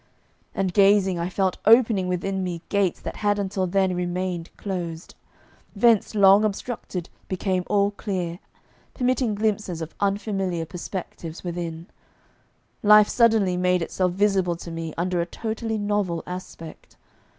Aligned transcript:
And 0.55 0.73
gazing 0.73 1.19
I 1.19 1.29
felt 1.29 1.59
opening 1.63 2.07
within 2.07 2.43
me 2.43 2.63
gates 2.69 2.99
that 3.01 3.17
had 3.17 3.37
until 3.37 3.67
then 3.67 3.95
remained 3.95 4.49
closed; 4.57 5.13
vents 5.75 6.15
long 6.15 6.43
obstructed 6.43 7.07
became 7.27 7.63
all 7.67 7.91
clear, 7.91 8.39
permitting 8.95 9.35
glimpses 9.35 9.79
of 9.79 9.93
unfamiliar 9.99 10.65
perspectives 10.65 11.43
within; 11.43 11.85
life 12.81 13.09
suddenly 13.09 13.57
made 13.57 13.83
itself 13.83 14.13
visible 14.13 14.55
to 14.55 14.71
me 14.71 14.91
under 14.97 15.21
a 15.21 15.25
totally 15.27 15.77
novel 15.77 16.23
aspect. 16.25 16.97